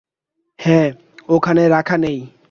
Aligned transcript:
হ্যাঁ, 0.59 0.89
ওখানে 1.29 1.63
রাখা 1.67 1.97
নেই। 1.97 2.19